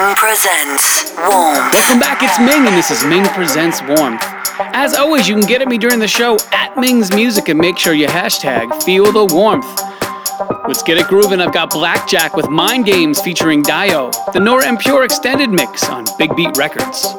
Ming 0.00 0.14
presents. 0.14 1.12
Welcome 1.14 2.00
back, 2.00 2.22
it's 2.22 2.38
Ming, 2.38 2.66
and 2.66 2.74
this 2.74 2.90
is 2.90 3.04
Ming 3.04 3.24
Presents 3.34 3.82
Warmth. 3.82 4.22
As 4.58 4.94
always, 4.94 5.28
you 5.28 5.34
can 5.34 5.46
get 5.46 5.60
at 5.60 5.68
me 5.68 5.76
during 5.76 5.98
the 5.98 6.08
show 6.08 6.38
at 6.52 6.74
Ming's 6.78 7.12
Music 7.12 7.50
and 7.50 7.60
make 7.60 7.76
sure 7.76 7.92
you 7.92 8.06
hashtag 8.06 8.82
feel 8.82 9.12
the 9.12 9.26
warmth. 9.26 9.66
Let's 10.66 10.82
get 10.82 10.96
it 10.96 11.06
grooving. 11.06 11.42
I've 11.42 11.52
got 11.52 11.68
Blackjack 11.68 12.34
with 12.34 12.48
Mind 12.48 12.86
Games 12.86 13.20
featuring 13.20 13.60
Dio, 13.60 14.10
the 14.32 14.40
Nora 14.40 14.66
En 14.66 14.78
Pure 14.78 15.04
extended 15.04 15.50
mix 15.50 15.86
on 15.90 16.06
Big 16.16 16.34
Beat 16.34 16.56
Records. 16.56 17.14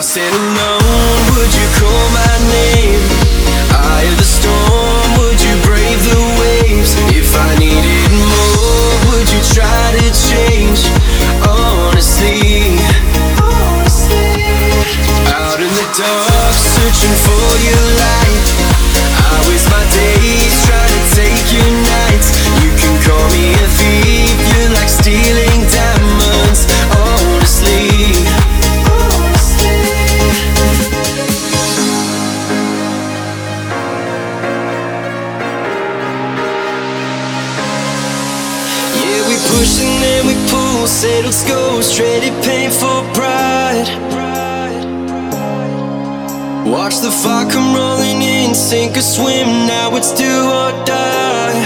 Lost 0.00 0.16
and 0.16 0.34
alone, 0.34 1.20
would 1.36 1.52
you 1.52 1.68
call 1.76 2.04
my 2.16 2.34
name? 2.48 3.04
Eye 3.68 4.08
of 4.08 4.16
the 4.16 4.24
storm, 4.24 5.20
would 5.20 5.36
you 5.44 5.52
brave 5.60 6.00
the 6.08 6.20
waves? 6.40 6.96
If 7.12 7.28
I 7.36 7.52
needed 7.60 8.08
more, 8.08 8.96
would 9.12 9.28
you 9.28 9.44
try 9.52 9.84
to 10.00 10.08
change? 10.16 10.88
Honestly, 11.44 12.80
honestly. 13.44 14.40
out 15.36 15.60
in 15.60 15.68
the 15.68 15.86
dark, 15.92 16.56
searching 16.56 17.16
for 17.20 17.48
your 17.68 17.99
in, 49.00 49.02
swim. 49.02 49.48
Now 49.66 49.96
it's 49.96 50.12
do 50.12 50.28
or 50.28 50.72
die. 50.84 51.56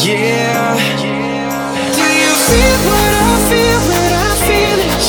Yeah. 0.00 0.76
Do 1.96 2.06
you 2.22 2.32
feel 2.48 2.78
what 2.88 3.12
I 3.28 3.32
feel 3.48 3.80
when 3.90 4.10
I 4.16 4.32
feel 4.48 4.78
it? 4.88 5.04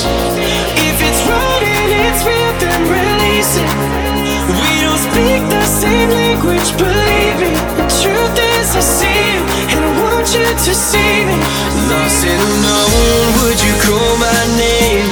If 0.88 0.98
it's 1.08 1.22
right 1.32 1.64
and 1.64 1.92
it's 2.08 2.22
real, 2.28 2.54
then 2.60 2.80
release 2.92 3.54
it. 3.56 3.72
We 4.60 4.72
don't 4.84 5.02
speak 5.08 5.42
the 5.48 5.66
same 5.66 6.10
language, 6.10 6.70
believe 6.76 7.36
me. 7.40 7.52
The 7.80 7.88
truth 8.02 8.36
is, 8.60 8.76
I 8.76 8.84
see 8.84 9.20
you, 9.34 9.42
and 9.72 9.82
I 9.86 9.92
want 10.04 10.28
you 10.36 10.44
to 10.44 10.74
see 10.76 11.24
me. 11.30 11.38
Lost 11.88 12.26
and 12.28 12.42
alone, 12.52 13.30
would 13.40 13.60
you 13.64 13.74
call 13.86 14.12
my 14.20 14.42
name? 14.60 15.08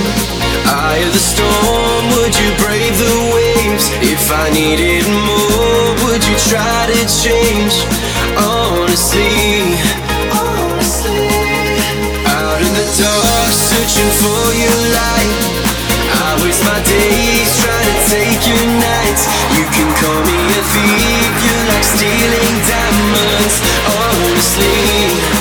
Eye 0.68 1.00
of 1.08 1.14
the 1.14 1.24
storm, 1.32 2.04
would 2.20 2.34
you 2.36 2.50
brave 2.60 2.96
the 2.98 3.16
waves? 3.32 3.86
If 4.04 4.32
I 4.32 4.50
needed 4.52 5.06
more, 5.08 5.67
try 6.48 6.88
to 6.88 7.00
change? 7.12 7.84
Honestly, 8.40 9.76
out 12.24 12.60
in 12.64 12.72
the 12.72 12.88
dark, 12.96 13.52
searching 13.52 14.12
for 14.16 14.44
your 14.56 14.80
light. 14.96 15.32
I 16.08 16.40
waste 16.44 16.64
my 16.64 16.80
days 16.88 17.52
trying 17.60 17.88
to 17.92 17.96
take 18.08 18.42
your 18.48 18.66
nights. 18.80 19.28
You 19.60 19.66
can 19.76 19.90
call 20.00 20.20
me 20.24 20.40
a 20.56 20.62
thief, 20.72 21.32
you're 21.44 21.66
like 21.68 21.84
stealing 21.84 22.56
diamonds. 22.64 23.60
Honestly. 23.92 25.37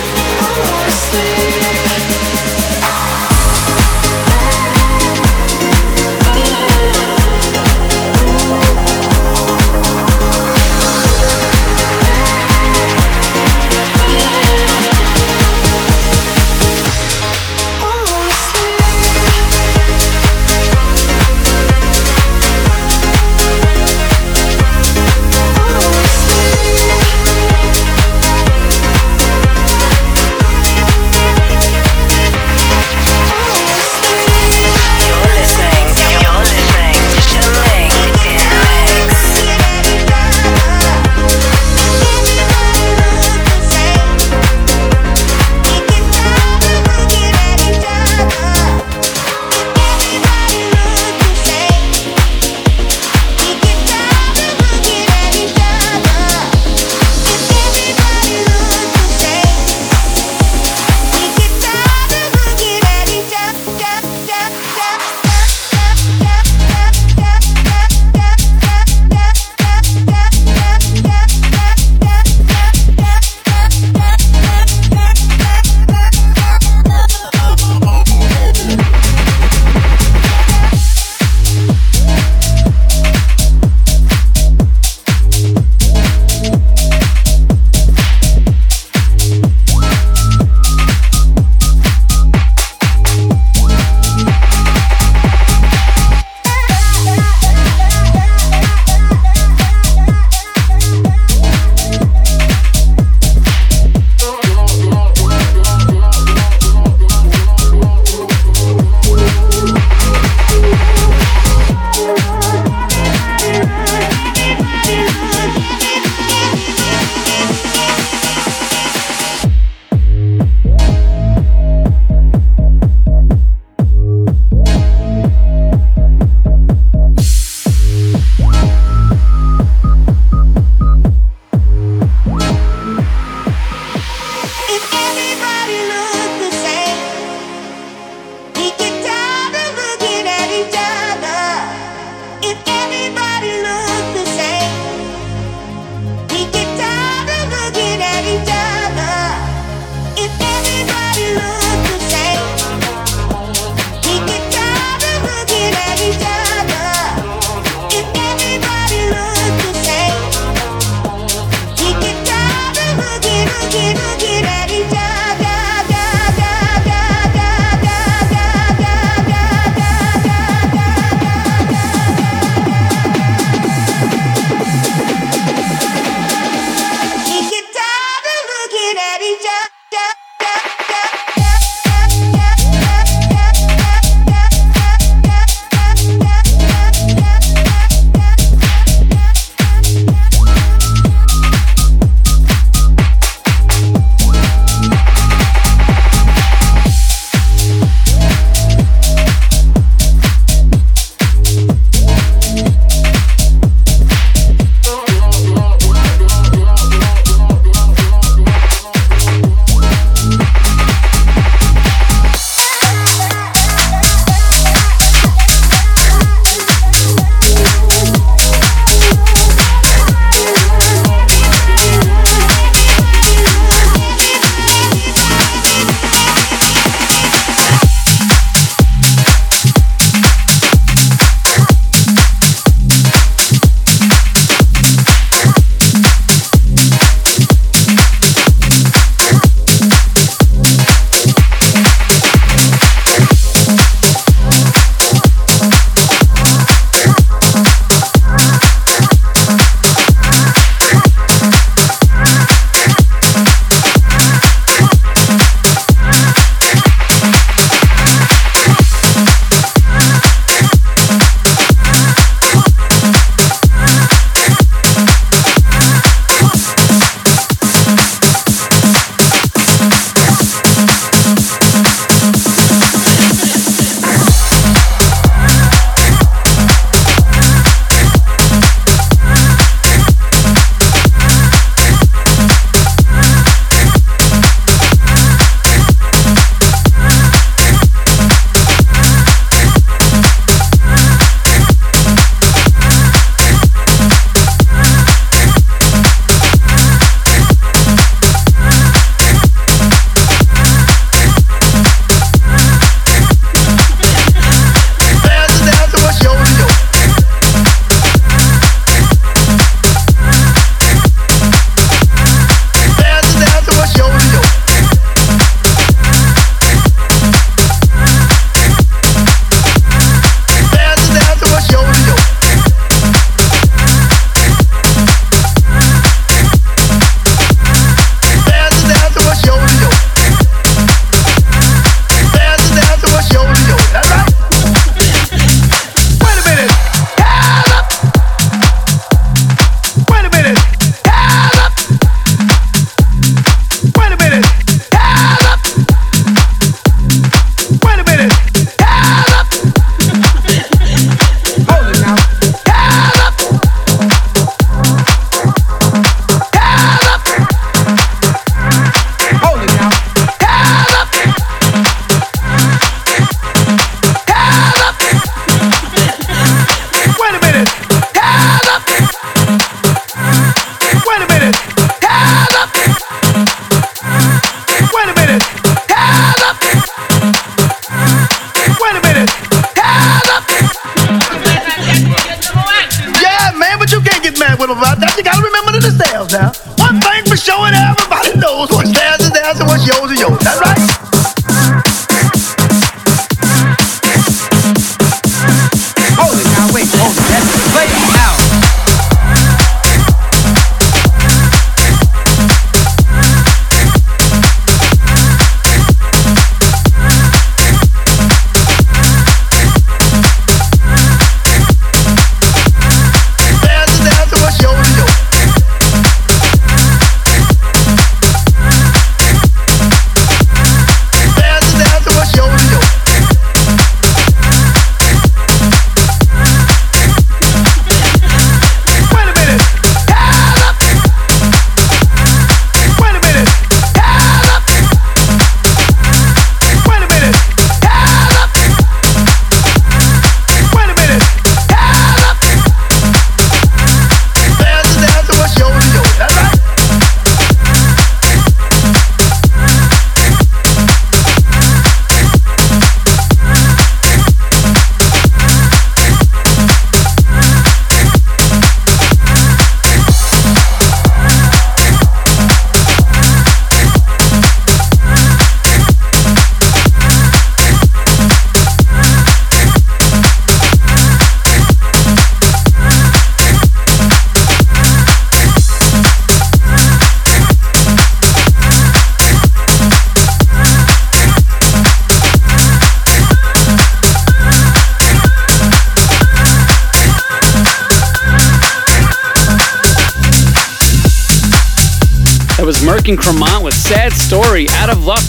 Larkin 493.06 493.24
Cremont 493.24 493.62
with 493.62 493.74
Sad 493.74 494.12
Story, 494.12 494.66
Out 494.68 494.90
of 494.90 495.04
Luck, 495.04 495.22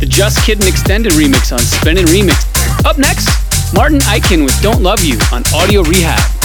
the 0.00 0.06
Just 0.08 0.44
Kidding 0.44 0.66
Extended 0.66 1.12
remix 1.12 1.52
on 1.52 1.60
Spinning 1.60 2.06
Remix. 2.06 2.34
Up 2.84 2.98
next, 2.98 3.28
Martin 3.72 4.00
Eichen 4.00 4.42
with 4.44 4.60
Don't 4.60 4.82
Love 4.82 5.04
You 5.04 5.16
on 5.32 5.44
Audio 5.54 5.84
Rehab. 5.84 6.35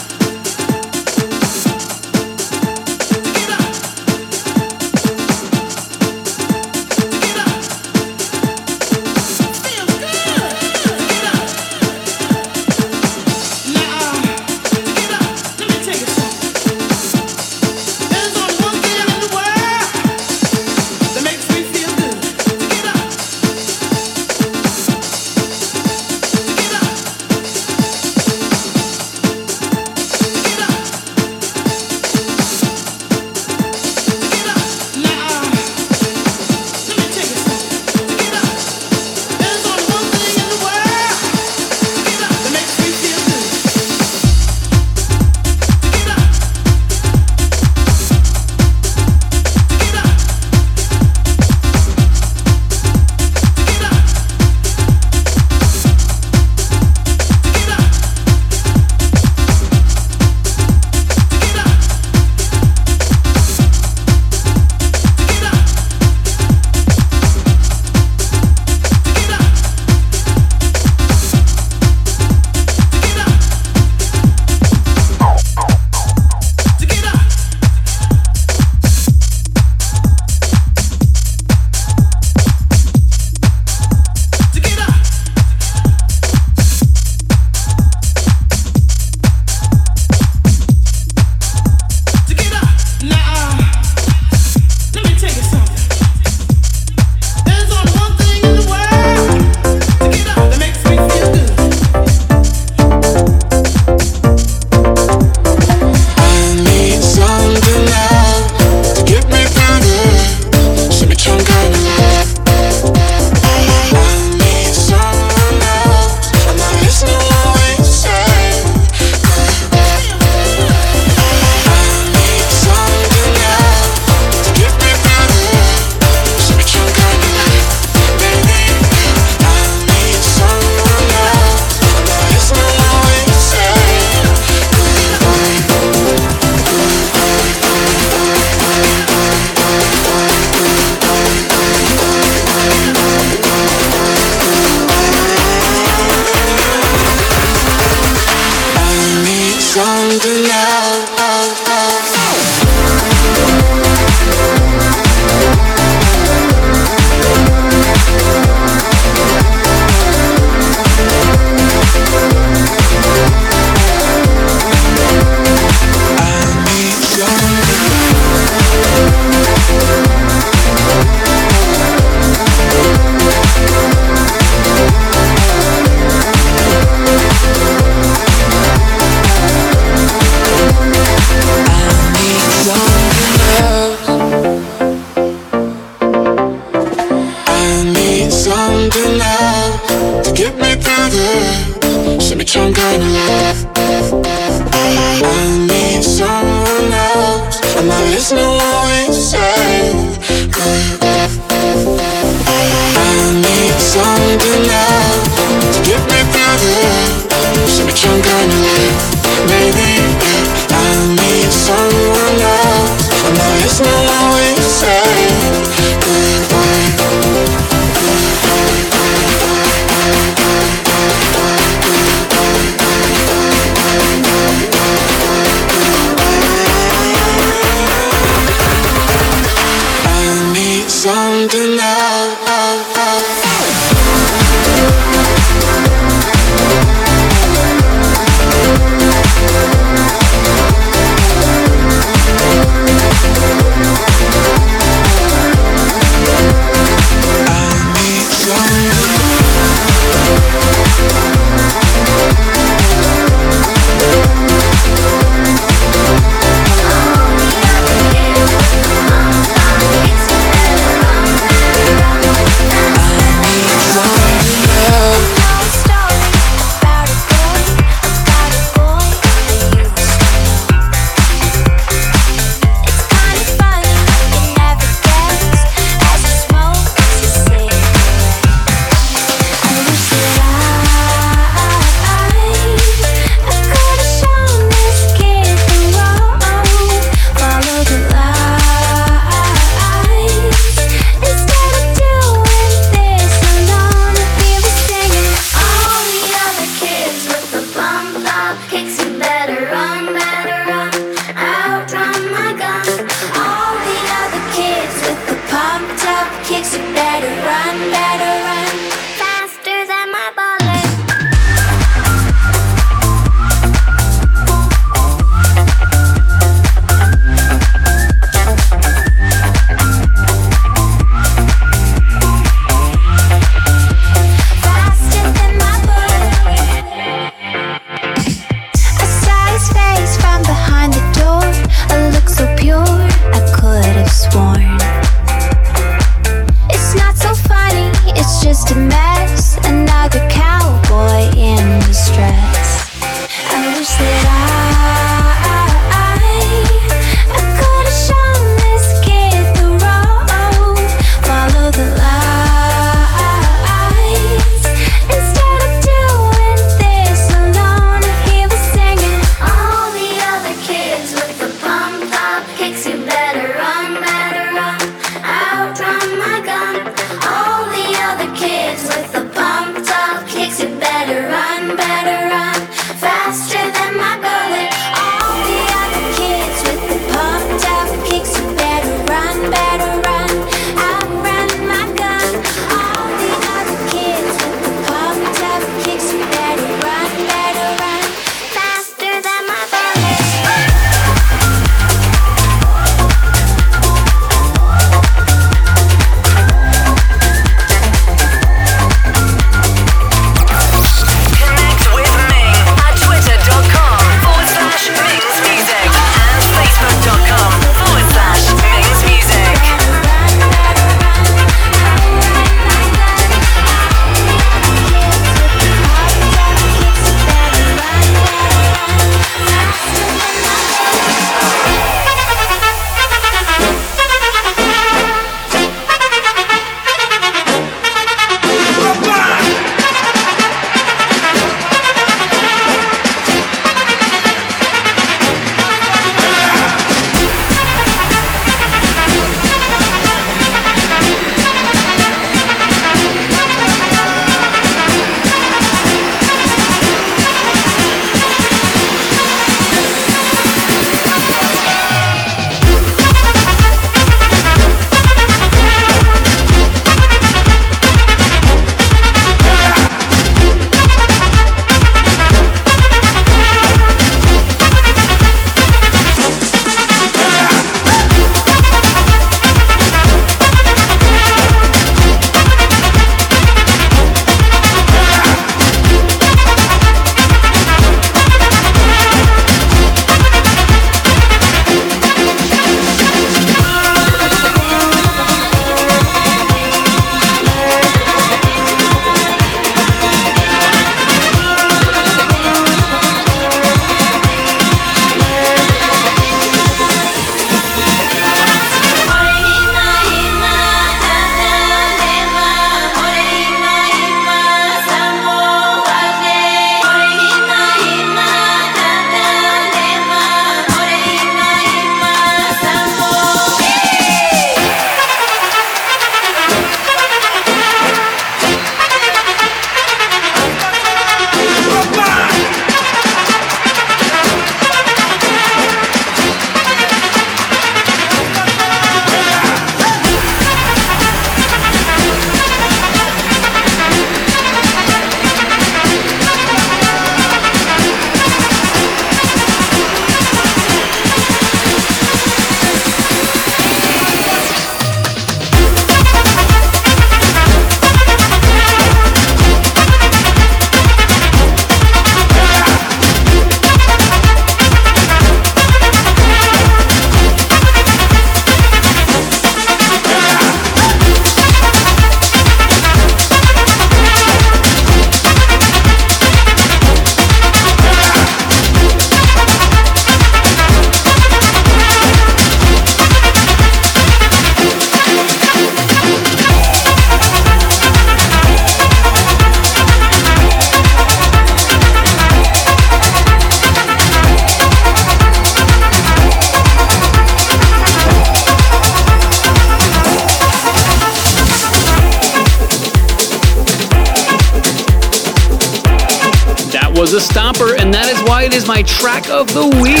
Is 598.56 598.66
why 598.66 598.78
it 598.78 598.86
is 598.86 598.88
my 598.88 599.00
track 599.00 599.28
of 599.28 599.52
the 599.52 599.66
week. 599.82 600.00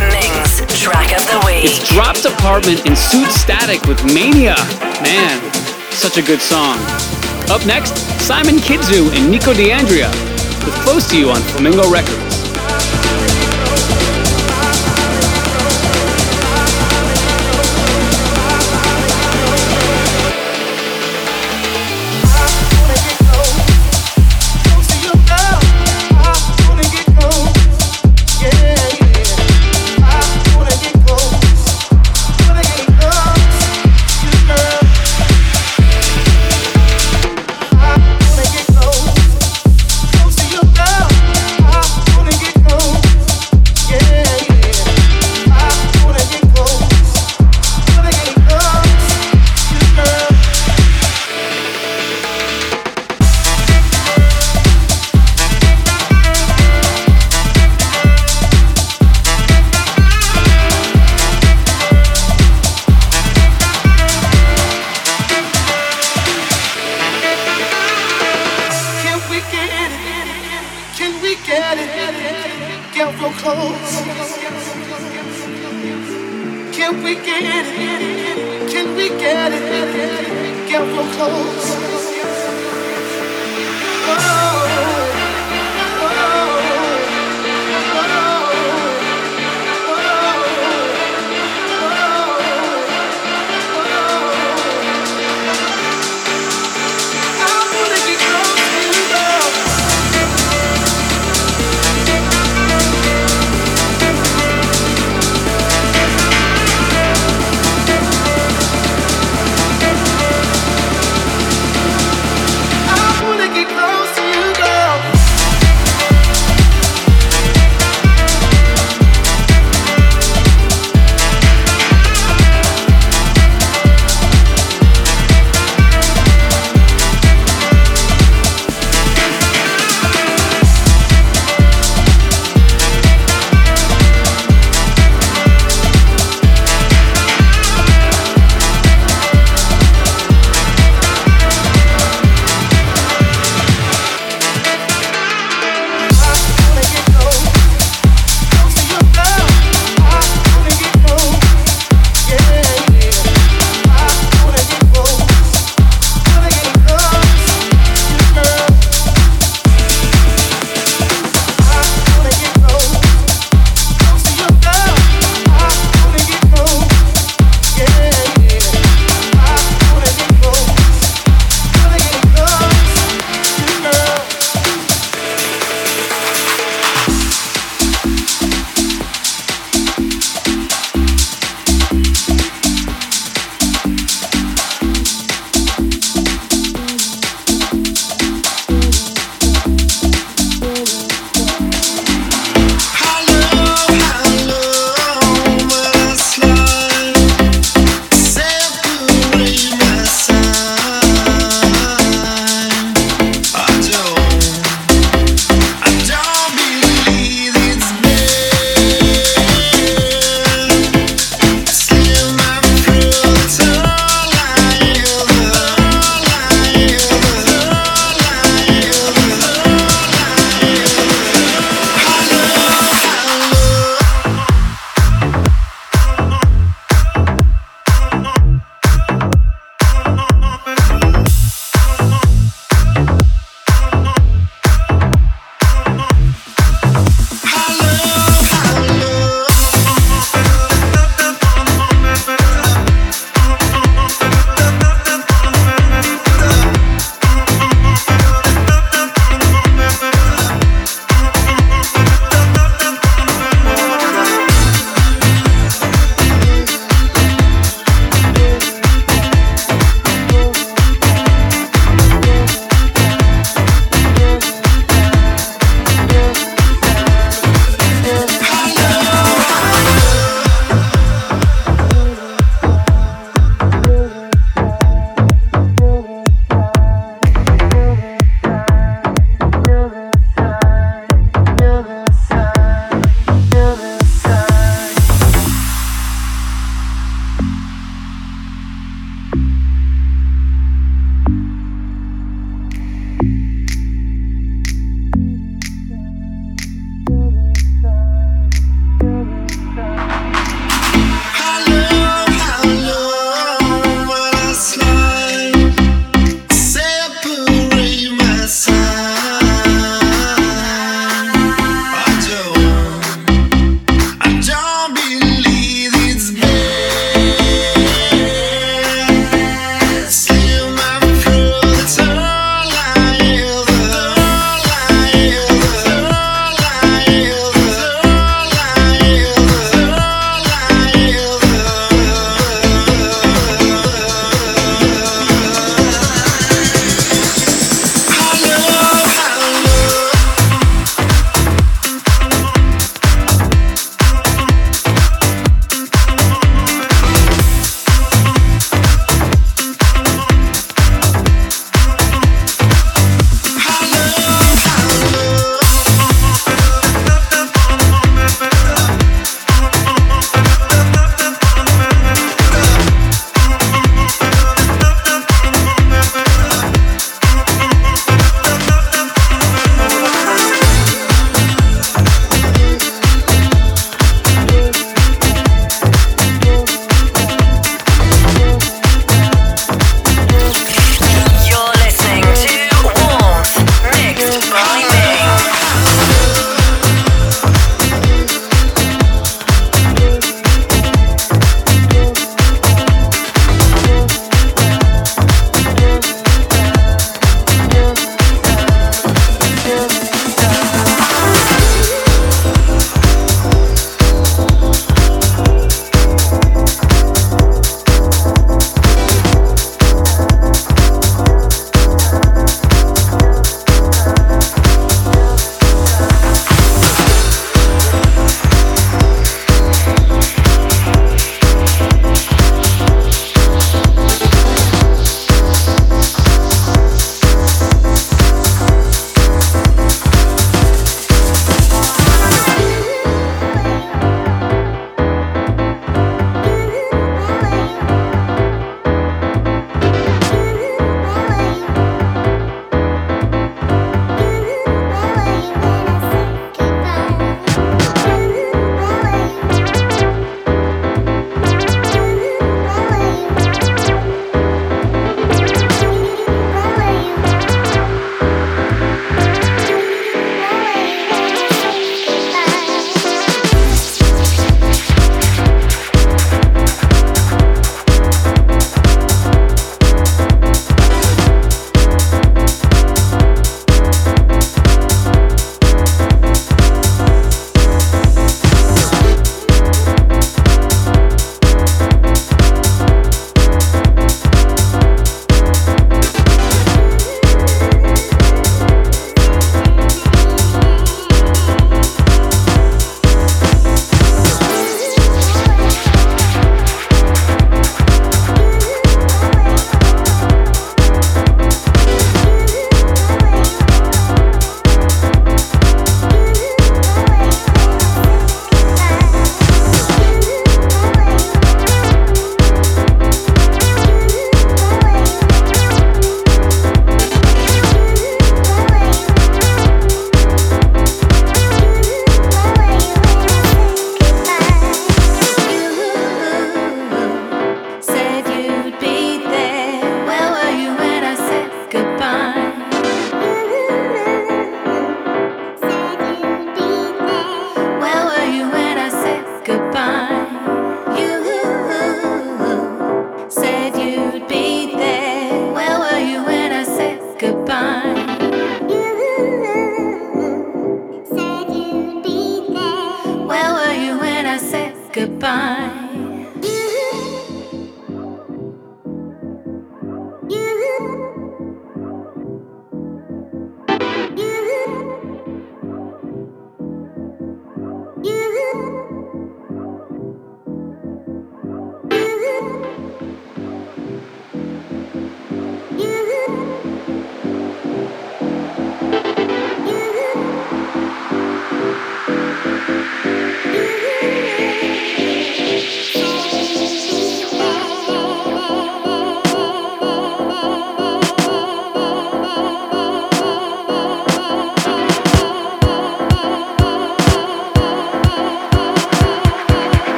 Ming's 0.00 0.80
track 0.80 1.12
of 1.12 1.20
the 1.26 1.42
week. 1.44 1.64
It's 1.64 1.92
Dropped 1.92 2.24
Apartment 2.24 2.86
in 2.86 2.96
Suit 2.96 3.30
Static 3.30 3.82
with 3.84 4.02
Mania. 4.06 4.56
Man, 5.02 5.52
such 5.92 6.16
a 6.16 6.22
good 6.22 6.40
song. 6.40 6.78
Up 7.50 7.66
next, 7.66 7.94
Simon 8.22 8.56
Kidzoo 8.56 9.14
and 9.14 9.30
Nico 9.30 9.52
D'Andrea 9.52 10.08
with 10.64 10.74
Close 10.82 11.06
to 11.10 11.18
You 11.18 11.28
on 11.28 11.42
Flamingo 11.52 11.90
Records. 11.90 12.43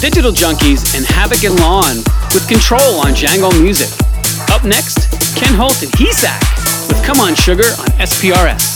Digital 0.00 0.32
Junkeez, 0.32 0.96
and 0.96 1.04
Havoc 1.04 1.44
and 1.44 1.60
Lawn 1.60 1.98
with 2.32 2.48
Control 2.48 3.00
on 3.00 3.12
Django 3.12 3.52
Music. 3.62 3.90
Up 4.50 4.64
next, 4.64 5.10
Ken 5.36 5.54
Holt 5.54 5.82
and 5.82 5.92
HESAC 5.92 6.88
with 6.88 7.04
Come 7.04 7.20
On 7.20 7.34
Sugar 7.34 7.64
on 7.64 7.86
SPRS. 8.00 8.69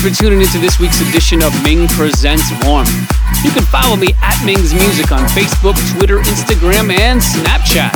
For 0.00 0.08
tuning 0.08 0.40
into 0.40 0.58
this 0.58 0.80
week's 0.80 1.00
edition 1.00 1.42
of 1.42 1.52
Ming 1.62 1.86
Presents 1.88 2.48
Warm. 2.64 2.86
You 3.44 3.50
can 3.50 3.64
follow 3.68 3.96
me 3.96 4.14
at 4.22 4.40
Ming's 4.46 4.72
Music 4.72 5.12
on 5.12 5.20
Facebook, 5.36 5.76
Twitter, 5.92 6.18
Instagram, 6.24 6.88
and 6.88 7.20
Snapchat. 7.20 7.92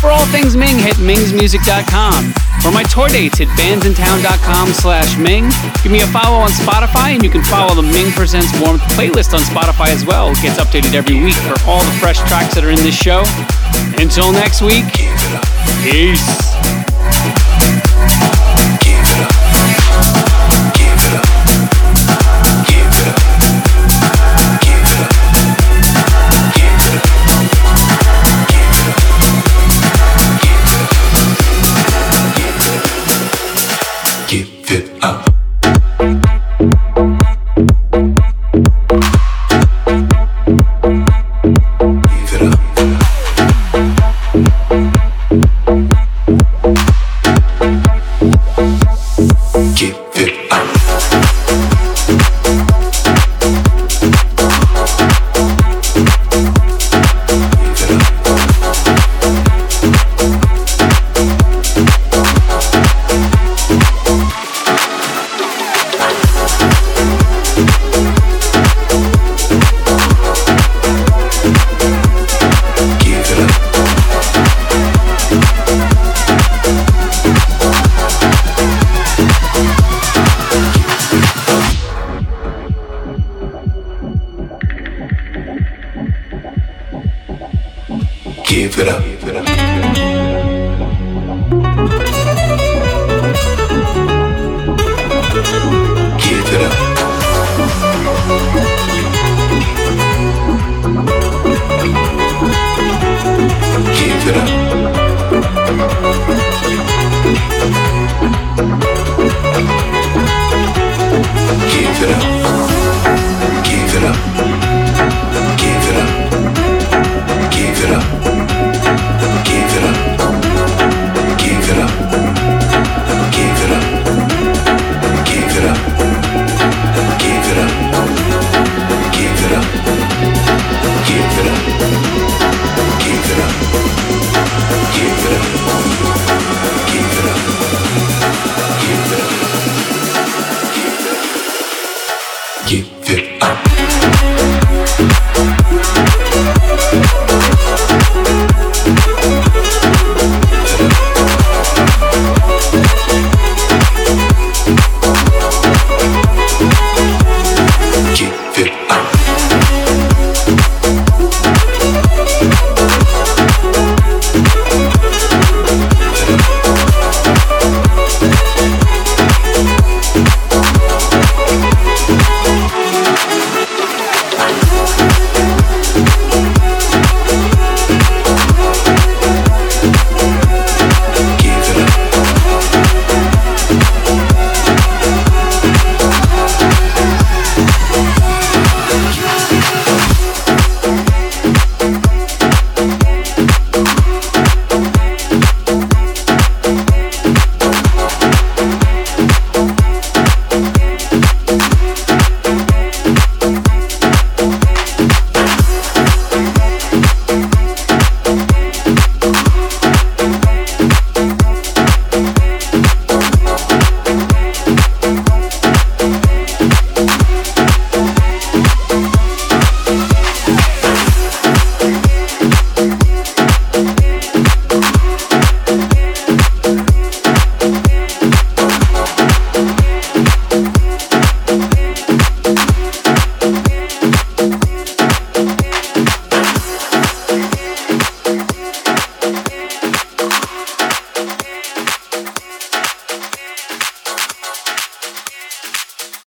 For 0.00 0.08
all 0.08 0.24
things 0.26 0.56
Ming, 0.56 0.78
hit 0.78 0.96
mingsmusic.com. 0.96 2.32
For 2.62 2.72
my 2.72 2.82
tour 2.84 3.08
dates, 3.08 3.36
hit 3.36 3.48
bandsintown.com 3.60 4.72
slash 4.72 5.18
Ming. 5.18 5.50
Give 5.82 5.92
me 5.92 6.00
a 6.00 6.06
follow 6.06 6.38
on 6.38 6.48
Spotify, 6.50 7.12
and 7.12 7.22
you 7.22 7.28
can 7.28 7.42
follow 7.42 7.74
the 7.74 7.82
Ming 7.82 8.12
Presents 8.12 8.48
Warm 8.60 8.78
playlist 8.96 9.34
on 9.34 9.40
Spotify 9.40 9.88
as 9.88 10.06
well. 10.06 10.30
It 10.30 10.40
gets 10.40 10.58
updated 10.58 10.94
every 10.94 11.22
week 11.22 11.36
for 11.36 11.56
all 11.68 11.84
the 11.84 11.96
fresh 12.00 12.18
tracks 12.20 12.54
that 12.54 12.64
are 12.64 12.70
in 12.70 12.80
this 12.80 12.96
show. 12.96 13.24
Until 14.00 14.32
next 14.32 14.62
week, 14.62 14.84
peace. 15.84 16.51